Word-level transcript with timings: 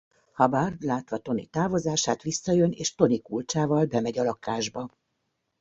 Hubbard 0.33 0.81
látva 0.83 1.17
Tony 1.17 1.49
távozását 1.49 2.21
visszajön 2.21 2.71
és 2.71 2.95
Tony 2.95 3.21
kulcsával 3.21 3.85
bemegy 3.85 4.17
a 4.19 4.23
lakásba. 4.23 4.89